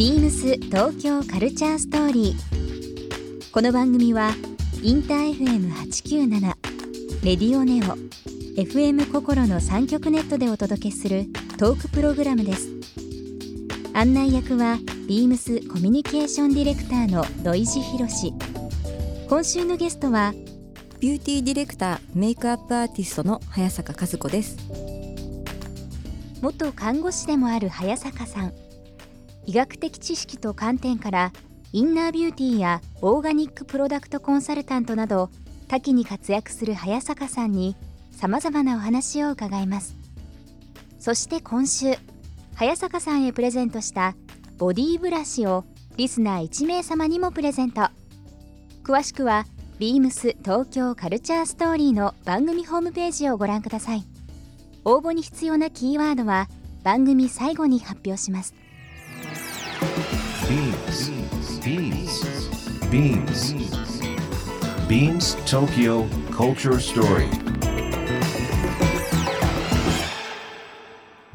[0.00, 3.52] ビームス東京カルチャーストーリー。
[3.52, 4.30] この番組は
[4.82, 6.40] インター FM897
[7.22, 7.98] レディオネオ
[8.58, 11.26] FM 心の三極ネットでお届けする
[11.58, 12.70] トークプログラムです。
[13.92, 18.32] 案内役はビームスコミュニケーションディレクターの土井地博。
[19.28, 20.32] 今週のゲストは
[20.98, 24.56] ビューティーディレクターメイクアップアーティストの早坂香須子です
[26.40, 28.69] 元看護師でもある早坂さん
[29.50, 31.32] 医学的知識と観点から
[31.72, 35.28] インナービューティーやオーガニックプロダクトコンサルタントなど
[35.66, 37.74] 多岐に活躍する早坂さんに
[38.12, 39.96] さまざまなお話を伺います。
[41.00, 41.96] そして今週
[42.54, 44.14] 早坂さんへプレゼントした
[44.56, 45.64] ボディーブラシを
[45.96, 47.88] リスナー1名様にもプレゼント。
[48.84, 49.46] 詳しくは
[49.80, 54.04] ビームス東京カルチャーストーリーの番組ホームページをご覧ください。
[54.84, 56.48] 応募に必要なキーワードは
[56.84, 58.54] 番組最後に発表します。
[60.48, 61.10] Beams.
[62.90, 64.00] Beams.
[64.88, 67.28] Beams Tokyo Culture Story.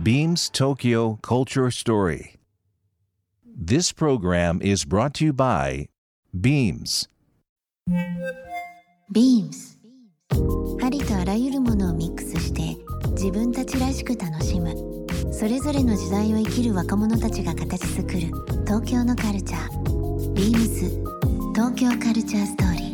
[0.02, 2.36] Beams Tokyo Culture Story.
[3.46, 5.88] This program is brought to you by
[6.34, 7.08] Beams.
[9.12, 9.80] ビームス
[10.84, 12.76] ありとあらゆるものをミックスして
[13.12, 18.20] 自分たちらしく楽しむそれぞれの時代を生きる若者たちが形作る
[18.66, 20.34] 東京のカルチャー。
[20.34, 20.90] ビームス。
[21.54, 22.86] 東京カルチャーストーリー。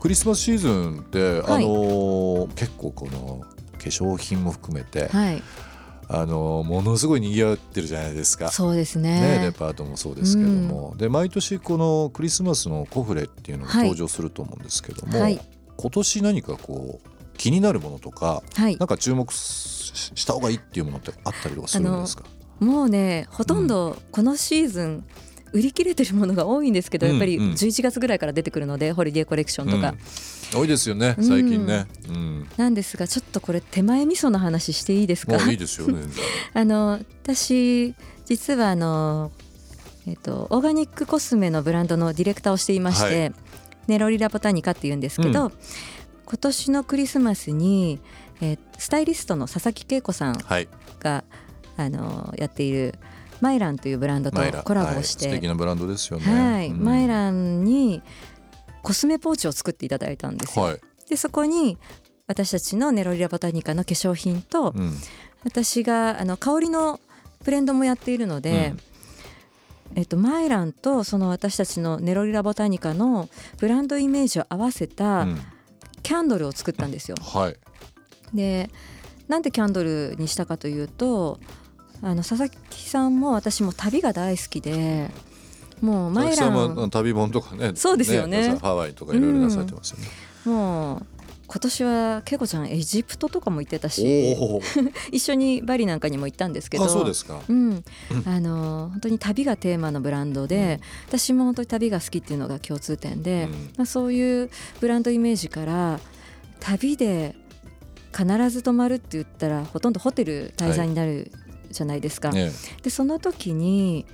[0.00, 1.64] クリスマスシーズンって、はい。
[1.64, 5.42] あのー結構この化粧品も含めて、はい
[6.08, 8.50] あのーものすごい賑わってるじゃないですか。
[8.50, 13.88] そうですね、ねデパートもそうですけども、で毎年このクリスマスのコフレっていうのがはい。
[13.88, 15.40] 登場すると思うんですけども、はい。
[15.76, 18.76] 今年何かこう気になるものとかはい。
[18.76, 22.24] なんか注目しした方がいいっていうものってあったりとかするんですか？
[22.60, 25.04] もうねほとんどこのシーズン
[25.52, 27.50] 売り切れてるものが多いんですけど、うんやっぱりうん。
[27.52, 29.94] 11月ぐらいから出てくるのでホリデーコレクションとか、
[30.54, 30.60] うん。
[30.60, 31.86] 多いですよね最近ね。
[32.08, 32.48] うん。
[32.56, 35.36] なんですがちょっとこれ手前味噌の話していいですか？
[35.50, 36.00] いいですよね。
[36.54, 37.94] あの私
[38.26, 39.30] 実はあの、
[40.06, 43.32] えっとオーガニックコスメのブランドのディレクターをしていまして、はい。
[43.88, 45.52] ネロリラボタニカっていうんですけど、う
[46.24, 48.00] 今年のクリスマスに、
[48.40, 50.68] えースタイリストの佐々木恵子さんはい。
[51.00, 51.24] が
[51.76, 52.94] あのやっている
[53.40, 56.24] マイランというブランドとコラボをして、はい、素敵なブランドですよね。
[56.24, 58.02] はい、うんマイランに
[58.82, 60.64] コスメポーチを作っていただいたんですよ。
[60.64, 60.80] はい。
[61.08, 61.76] でそこに
[62.26, 64.92] 私たちのネロリラボタニカの化粧品と、うん。
[65.44, 67.00] 私があの香りの
[67.44, 68.74] ブレンドもやっているので、
[69.94, 75.38] えっと、マイランとその私たちのネロリラボタニカのブランドイメージを合わせうたん
[76.02, 77.16] キャンドルを作ったんですよ。
[77.20, 77.56] はい。
[78.34, 78.70] で
[79.28, 81.38] なんでキャンドルにしたかというと
[82.02, 85.10] あの佐々木さんも私も旅が大好きで
[85.80, 87.72] もうマイラ佐々木さんはあンの旅本とかね。
[87.74, 90.06] そうですよねハワイとかいろいろなされてますよね。
[90.44, 91.06] もう
[91.48, 94.36] 今年は恵子ちゃんエジプトとかも行ってたし。
[95.12, 97.40] 一緒にバリなんかにも行ったんですけどあ、そうですか。
[97.48, 97.84] うん、
[98.24, 106.00] あの本当に旅がテーマのブランドで、私も本当に旅が好きっていうのが共通点で、うんまあ、そういうブランドイメージから
[106.58, 107.36] 旅で
[108.16, 111.30] 必ず泊まるって言ったらほとんどホテル滞在になる
[111.76, 112.30] じゃないですか。
[112.30, 112.50] ね。
[112.82, 114.06] でその時に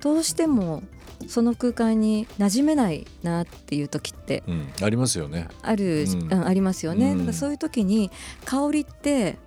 [0.00, 0.82] どうしても
[1.28, 4.68] その空間に馴染めないなっていう時ってうん。
[4.82, 5.48] ありますよね。
[5.62, 8.10] ある、うんうんありますよね、うんだからそういう時に
[8.44, 9.38] 香りって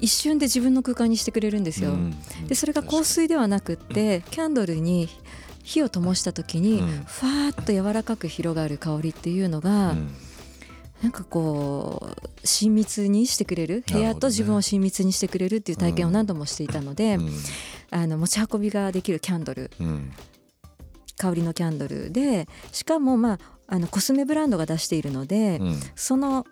[0.00, 1.90] 一瞬で自分の空間にしてくれるんですよ。
[1.90, 2.14] うん
[2.46, 5.08] でそれが香水ではなくってキャンドルに
[5.62, 10.14] 火を灯した時に、うんふわーっと柔らかく広がる香りっていうのが、うん
[11.02, 13.84] なんかこう親密にしてくれる？
[13.90, 17.30] 部屋と自分を親密にしてくれるっていう体験を何度もしていたので、うん
[17.90, 20.12] あの持ち運びができるキャンドルうん。
[21.16, 25.80] 香りのキャンドルでしかもまああのコスメブランドが出しているので、うん。
[25.94, 26.46] その、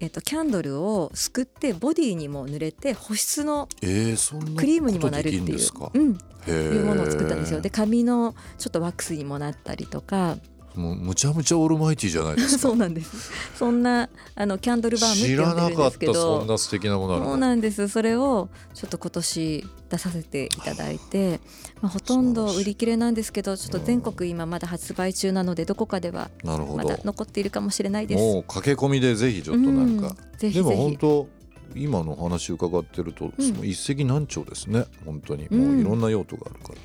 [0.00, 5.58] えっと、キャンドルをすくってボディにも塗れて保湿のクリームにもなるっていう。
[5.94, 6.18] うん。
[6.46, 7.62] いうものを作ったんですよ。
[7.62, 10.36] で髪のちょっとワックスにもなったりとか
[10.76, 12.58] もうむちゃむちゃオールマイティじゃないですか。
[12.58, 13.30] そうなんです。
[13.56, 17.88] そんなあのキャンドルバーム知らなかったそんどな素敵なものそうなんです。
[17.88, 21.40] それをちょっと今年出させていただいて、
[21.80, 26.98] まあ、ほとんど売り切れなんですけどちょっと全国今まだ発売中なのでどこかではまだ。
[27.04, 28.20] 残っているかもしれないです。
[28.20, 30.08] もう駆け込みでぜひちょっとなんか。
[30.08, 30.38] うん。
[30.38, 31.28] ぜひでも本当
[31.76, 33.48] 今のお話伺ってると、うん。
[33.48, 34.86] その一石何鳥ですね。
[35.04, 35.46] 本当に。
[35.46, 35.60] うん。
[35.60, 36.78] もういろんな用途があるから、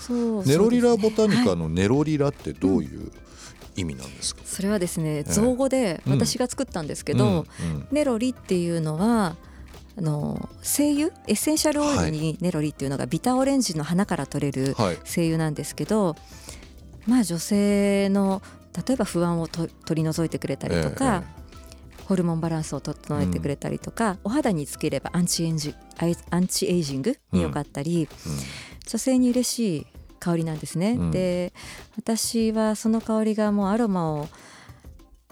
[0.00, 3.10] そうネロリラボタニはいカのネロリラってどういう
[3.76, 6.12] 意味なんですか、それはですねえ造語でうん。
[6.14, 7.88] 私が作ったんですけうんど、うん。
[7.92, 9.36] ネロリっていうのは
[9.96, 14.98] あの精油エッセンシャルオイルにネロリっていうのがビターオレンジの花から取れるはい。
[15.04, 16.16] 精油なんですけど
[17.06, 18.42] まあ女性の
[18.86, 21.24] 例えば不安をと取り除いてくれたりとか、
[22.04, 25.74] ホルモンバランスを整えてくれたりとか、お肌につければアンチエンジ
[26.28, 28.06] アンチエイジングに良かったり、
[28.86, 29.86] 女性に嬉しい
[30.26, 30.92] 香りなんですね。
[30.98, 31.10] うん。
[31.12, 31.52] で
[31.96, 34.28] 私はその香りがもうアロマを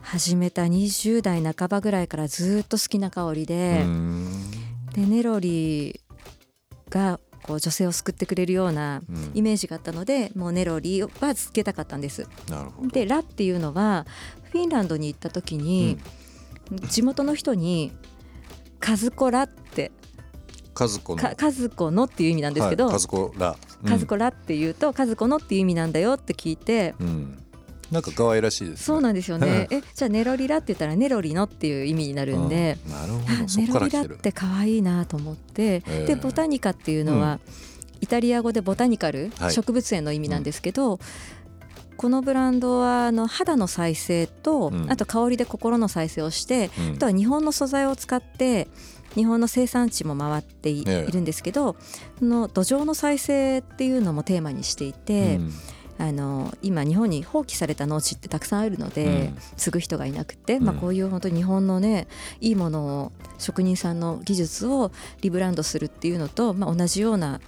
[0.00, 4.50] 始めた20代半ばぐらいからずっと好きな香りうで、ん。
[4.92, 6.00] でネロリ
[6.88, 9.32] がこう女性を救ってくれるようなうん。
[9.34, 12.28] イメージがあったのでもうネロリはつけたかったんです。
[12.48, 12.88] なるほど。
[12.88, 14.06] でラっていうのは
[14.52, 15.98] フィンランドに行った時に、
[16.88, 17.90] 地元の人に
[18.78, 19.90] 「カズコラ」って
[20.74, 21.22] カズコの。
[21.22, 23.90] か「カズコの」っていう意味なんですけど、はいカズコラうん。
[23.90, 27.38] カズコラっていうとカズコのっていう意味なんだよって聞いて、うん。
[27.90, 28.84] なんか可愛らしいですね。
[28.84, 29.68] そうなんですよね。
[29.72, 33.48] えじゃあネロリラって言ったらネロリのっていう意味になるんで、うんなるほあど。
[33.48, 37.40] そ ネロリラって可愛いなと思って、ええでボタニカっていうのは、
[38.00, 39.52] イタリア語でボタニカル、はい。
[39.52, 40.98] 植物園の意味なんですけど、
[41.96, 44.90] このブランドはあの肌の再生と、うん。
[44.90, 46.94] あと香りで心の再生をして、うん。
[46.94, 48.68] あとは日本の素材を使って
[49.14, 51.76] 日本の生産地も回ってい,、ええるんですけど
[52.18, 55.52] その土壌の再生っていうのもテーマにしていて、うん。
[55.96, 59.38] あの今日本に放棄された農地ってたくさんあるので、うん。
[59.56, 60.80] 継ぐ人がいなくて、まあ、うん。
[60.80, 62.08] こういう本当に日本のね
[62.40, 64.90] いいものを職人さんの技術を
[65.20, 67.40] リブランドするっていうのと、まあ、同じような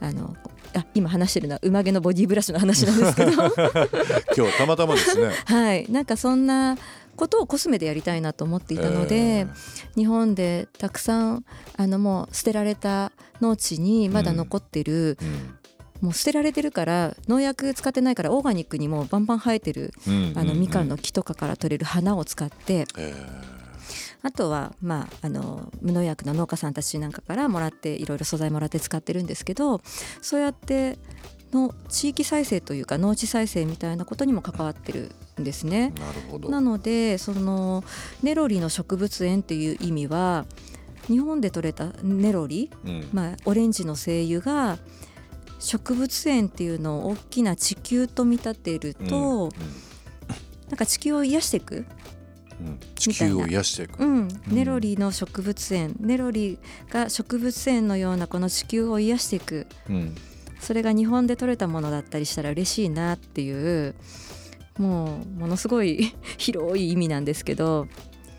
[0.00, 0.36] あの
[0.74, 3.32] あ今話してるのは馬毛のボディブラシの話なんですけど。
[4.36, 5.32] 今日たまたまですね。
[5.46, 5.90] はい。
[5.90, 6.76] なんかそんな
[7.18, 9.46] ことをコスメでやりたいなと思っていたので、え
[9.96, 11.44] 日本でたくさん
[11.76, 15.18] あのもう捨てられた農地にまだ残ってる、
[16.00, 20.60] もう捨てられてるから農薬使ってないからオーガニックにもバンバン生えてるうんあのうん。
[20.60, 23.14] みかんの木とかから取れる花を使ってえ。
[24.22, 29.80] あとはまああの無農薬の農家さんたちなんかからもらっていろいろ素材もらって使ってるんですけど
[30.20, 30.98] そうやって
[31.52, 35.10] の地域再生というか農地再生みたいなことにも関わってる
[35.40, 35.92] んですね。
[35.94, 36.48] ーなるほど。
[36.48, 37.84] なのでその
[38.22, 40.46] ネロリの植物園っていう意味は
[41.06, 43.08] 日本で採れたネロリ、うん。
[43.12, 44.78] まあ、オレンジの精油が
[45.58, 49.50] 植物園っていうのを大きな地球と見立てると、うん
[50.68, 51.86] なんか地球を癒していく、
[52.60, 52.78] うん。
[52.94, 54.04] 地球を癒していく。
[54.04, 55.96] うん、ネロリの植物園。
[55.98, 56.58] ネロリ
[56.90, 59.66] が植物園のようなこの地球を癒していく。
[59.88, 60.14] うん
[60.60, 63.52] それが日本で採れたものだったりしたら嬉しいなってい
[63.88, 63.94] う
[64.78, 67.86] もうものすごい 広い意味なんですけど。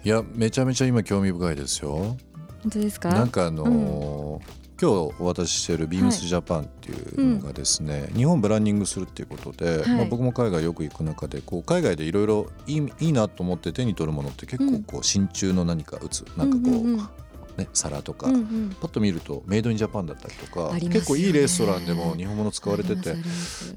[0.05, 2.17] いやめちゃめちゃ今興味深いですよ。
[2.63, 3.09] 本当ですか？
[3.09, 9.89] なんかあのー今日お渡ししてるビームスジャパンっていうのがですね、日本ブランディングするっていうことで、はい。
[9.89, 17.09] まあ、僕も海外よく行く中でこう海外でいろいろいいいいなと思って手に取るものって結構こう真鍮の何か打つなんかこう、うんうんうん
[17.59, 18.75] ね、皿とか、うんうん。
[18.79, 20.81] パッと見るとメイドインジャパンだったりとか、ね。
[20.89, 23.15] 結構いいレストランでも日本物使われてて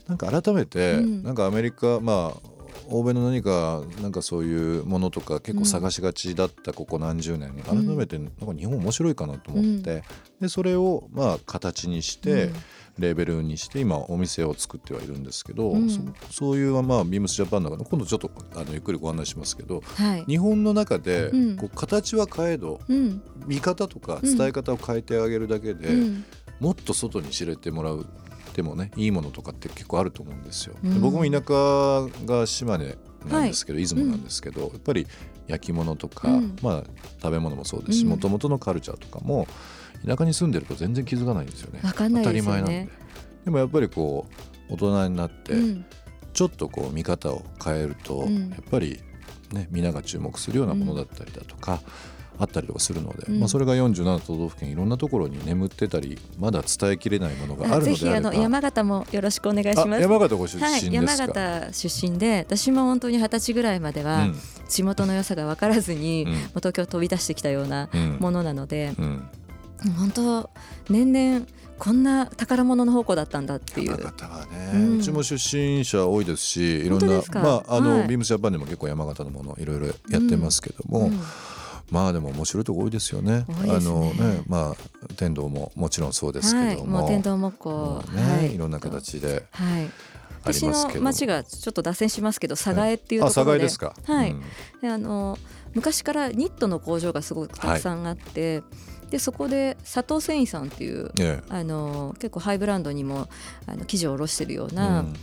[0.08, 1.22] なんか改めて、うん。
[1.22, 2.51] なんかアメリカまあ
[2.92, 10.04] 欧米の何かなんかそういうものとか結構探しがちだったここ何十年、改めてなんか日本面白いかなと思って、
[10.40, 12.54] でそれをまあ形にして、うん。
[12.98, 15.88] レーベルにして今お店を作ってはいるんですけど、うん。
[15.88, 16.00] そ
[16.30, 20.24] そういうまあビームスジャパンの中で今度ちょっとあのゆっくりご案内しますけどはい。
[20.26, 21.56] 日本の中でうん。
[21.56, 23.22] こう形は変えどうん。
[23.46, 26.24] 見方とか伝え方を変えてあげるだけで、うん。
[26.60, 28.06] もっと外に知れてもらう
[28.54, 30.74] でもねいいものとかって結構あると思うんですよ。
[31.00, 35.06] 僕も田舎が島根なんですけど、出雲なんですけど、やっぱり
[35.46, 36.56] 焼き物とか、うん。
[36.62, 36.84] まあ
[37.22, 38.10] 食べ物もそうですしうん。
[38.10, 39.46] もともとのカルチャーとかも
[40.06, 41.80] 田舎に住んでると全然気づかないんですよね。
[41.82, 42.60] わかんないですよね。
[42.60, 42.92] 当たり前なんで。
[43.44, 44.26] でもやっぱりこ
[44.68, 45.84] う大人になって、うん。
[46.32, 48.50] ちょっとこう見方を変えると、うん。
[48.50, 49.00] やっぱり
[49.52, 51.80] ねみんなが注目するようなものだったりだとか、
[52.42, 53.40] あったりとかするので、うん。
[53.40, 60.02] まあ、それが47都道府県いろんなところに眠ってたりまだ伝えきれないものがあるぜひあのであればの山形もよろしくお願いしあます。
[60.02, 64.26] 山形ご出身はい、ですか、山形出身で私も本当に二十歳ぐらいまでは
[64.68, 66.32] 地元の良さが分からずに、うん。
[66.48, 68.16] 東京飛び出してきたようなうん。
[68.18, 69.28] ものなので、うん。
[69.96, 70.50] 本当
[70.90, 71.46] 年々
[71.78, 73.90] こんな宝物の宝庫だったんだっていう。
[73.90, 74.04] 山。
[74.04, 78.08] 形はね、ううんちも出身者多いですしいろんなまああの、はい。
[78.08, 81.20] ビームスジャパンでも結構山形のものいろいろやってますけども、うん
[81.92, 83.40] まあでも面白いとこ多いですよね。
[83.40, 83.46] ね。
[83.68, 88.54] あのねまあ天童ももちろんそうですけども、はい、もう天童もうね、はい。
[88.54, 89.90] い、ろんな形ではい。
[90.42, 90.66] 私。
[90.66, 93.94] の町がちょっと脱線しますけど寒河江っていうとあ、ころで、佐賀ですか。
[94.04, 94.30] はい。
[94.30, 94.42] うん。
[94.80, 95.38] であの
[95.74, 98.62] 昔からニットの工場がすごくたくさんあって、
[99.10, 101.44] でそこで佐藤繊維さんっていうええ。
[101.50, 103.28] あの結構ハイブランドにも
[103.66, 105.14] あの生地を卸してるよううなん。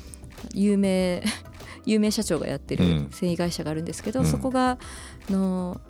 [0.54, 1.24] 有名
[1.86, 3.08] 有名社長がやってるうん。
[3.12, 4.26] 繊維会社があるんですけど、うん。
[4.28, 4.78] そこが
[5.30, 5.82] あの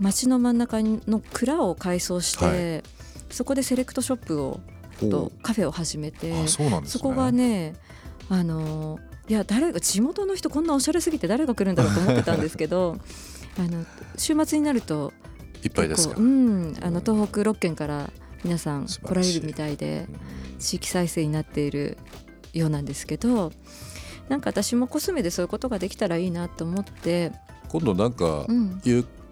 [0.00, 2.82] 街の真ん中の蔵を改装して、は
[3.30, 4.60] そこでセレクトショップを
[5.00, 6.48] とカフェを始めてね。
[6.48, 7.74] そこがね
[8.28, 12.96] あのいや誰が地元の人こんなおしゃれすぎて誰が来るんだろうと思ってたんですけど
[13.58, 13.84] あの
[14.16, 15.12] 週末になると
[15.62, 18.10] いっぱいですうん、あの東北6県から
[18.44, 20.58] 皆さん来られるみたいでうん。
[20.58, 21.96] 地域再生になっている
[22.52, 23.52] ようなんですけど
[24.28, 27.32] なんか私もコスメでそういうことができたらいいなと思って、
[27.68, 28.80] 今度なんかうん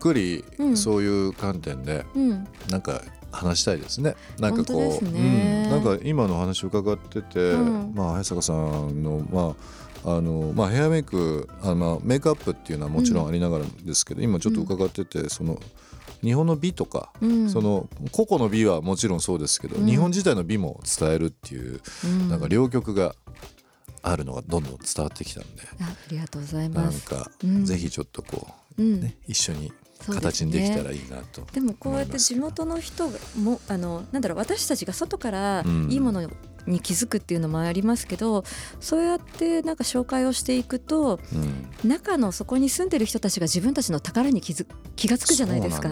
[0.07, 0.77] くりうん。
[0.77, 4.15] そういう観点でうん、なんか話したいですね。
[4.39, 7.93] なんかこう、うん、なんか今の話伺ってて、うん。
[7.95, 9.55] まあ早坂さんのま
[10.05, 15.59] ああのまあヘアメイクあまあメイクアップっていうのはもちろんありながらですけど、今ちょっと伺ってて、その
[16.23, 19.87] 日本の美とか、うん、その個々の美はもちろんそうですけど、うん。
[19.87, 22.29] 日本自体の美も伝えるっていう、うん。
[22.29, 23.15] なんか両極が
[24.03, 27.05] あるのがどんどん伝わってきたんで、あありがとうございなんます。
[27.05, 27.65] か、うん。
[27.65, 28.47] ぜひちょっとこ
[28.79, 29.01] う、うん。
[29.01, 29.73] ね一緒に
[30.15, 31.43] 形にできたらいいなと。
[31.53, 33.09] でもこうやって地元の人
[33.39, 36.23] もあのなんだろう私たちが外からうんいいもの
[36.67, 38.45] に気づくっていうのもありますけど、
[38.81, 41.89] そうやってなんか紹介をしていくとうん。
[41.89, 45.89] 中のそこに住んでる人たちが自分たちの宝に気づ気がつくじゃないですか。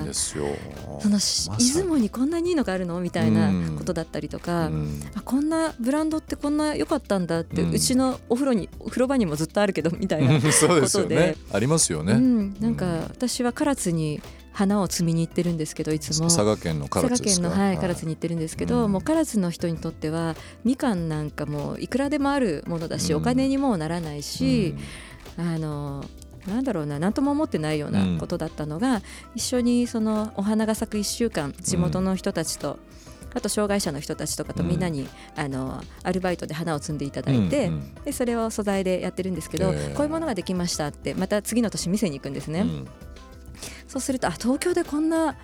[1.00, 3.00] そのしま出雲にこんなにいいのがあるの？
[3.00, 5.00] みたいなことだったりとか、うん。
[5.14, 11.34] あこんなブランドってこんな良かったんだって、ううんちのお風呂にお風呂場にもずっとあるけどみたいな、そうですよね。
[11.34, 11.56] ことで。
[11.56, 12.14] ありますよね。
[12.14, 14.20] うん、なんか私は唐津に
[14.54, 16.28] 花を摘みに行ってるんですけどいつも。
[16.28, 17.49] 佐賀県の唐津佐賀ですか？
[17.49, 18.92] 県の、はい、唐津に行ってるんですけど、うん。
[18.92, 23.20] もう唐津の人にとってはみかんなんかもいくらでもあるものだし、うん。
[23.20, 24.75] お金にもならないし、
[25.37, 26.04] あの
[26.46, 29.02] なんだろうな何とも思ってないようなことだったのが、
[29.34, 32.78] 一緒にそのお花が咲く1週間地元の人たちと、
[33.34, 37.94] あと障害者の人たちとかとみんなに、あのアルバイトで花を摘んでいただいて、うんうん。
[38.04, 42.61] でそれを素材でやってるんですけど、ええこういうものができましたってまた次の年店に行くんですね。
[42.61, 42.88] うん
[43.94, 45.36] そうするとあ東京でこんな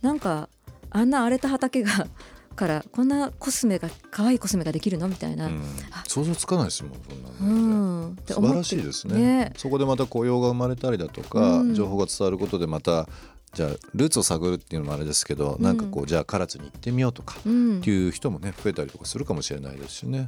[0.00, 0.48] なんか
[0.88, 2.06] あんな荒れた畑が
[2.56, 5.08] からこんなコスメが可愛いコスメができるの？
[5.08, 5.62] みたいな、うん。
[5.92, 6.92] あ想像つかないですもん
[7.38, 8.06] そんうなの。
[8.06, 8.16] ねん。
[8.26, 9.14] 素晴らしいですね。
[9.14, 9.52] ね。
[9.58, 11.74] そこでまた雇用が生まれたりだとか、うん。
[11.74, 13.08] 情報が伝わることでまた
[13.52, 15.62] じゃあルーツを探るっていうのもあれですけど、うん。
[15.62, 17.78] なんかこうじゃあ唐津に行ってみようとかうん。
[17.78, 20.20] っていう人もね増えたりとかするかもしれないですしね。
[20.20, 20.26] も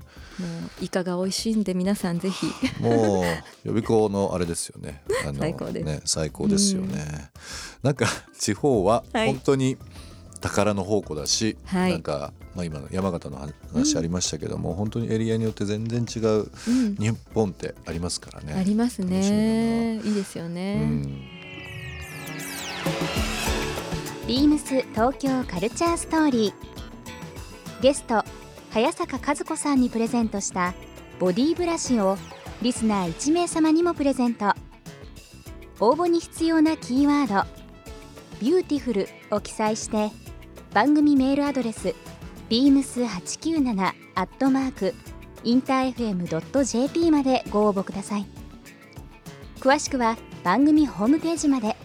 [0.81, 2.47] うイカが美味しいんで皆さんぜひ。
[2.81, 3.25] もう
[3.65, 5.03] 予備校のあれですよね。
[5.27, 5.85] あの最高です。
[5.85, 7.31] ね最高ですよね、
[7.83, 8.07] なんか
[8.39, 9.27] 地方ははい。
[9.29, 9.77] 本当に
[10.41, 11.93] 宝の宝庫だし、はい。
[11.93, 16.97] なんか、まあ、今の山形の話ありましたけども、本当にエリアによって全然違ううん。
[16.97, 18.55] 日本ってありますからね。
[18.55, 20.01] ありますね。
[20.03, 21.40] いいですようね、ん
[24.27, 27.83] ビームス東京カルチャーストーリー。
[27.83, 28.23] ゲスト
[28.71, 30.75] 早坂香須子さんにプレゼントした
[31.19, 32.17] ボディブラシを
[32.63, 34.55] リスナー1名様にもプレゼント。
[35.81, 37.49] 応募に必要なキーワード
[38.41, 40.11] 「ビューティフル」を記載して
[40.75, 41.95] 番組メールアドレス
[42.51, 44.95] beams897 アットマーク
[45.43, 48.27] インター FM.jp までご応募ください。
[49.59, 51.80] 詳しくは番組ホームページまで。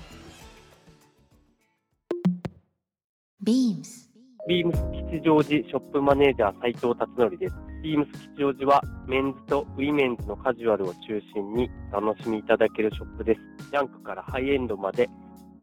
[3.46, 4.10] ビームス
[4.48, 7.56] ビームス吉祥寺ショップマネージャー斉藤達則です。
[7.84, 13.70] ビームス吉祥寺はメンズとウィメンズのカジュアルを中心に楽しみいただけるショップです。
[13.70, 15.08] ジャンクからハイエンドまで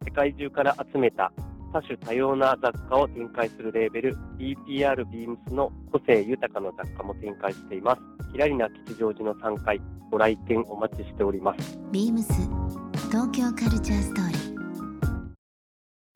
[0.04, 1.32] 世界中から集めた
[1.72, 8.02] 多種多様な雑貨を展開するレーベル BPR ビームスの個性豊かな雑貨も展開しています。
[8.30, 9.80] キラリナ吉祥寺の3階
[10.12, 11.80] ご来店お待ちしております。
[11.90, 12.32] ビームス
[13.10, 14.41] 東京カルチャーストーリー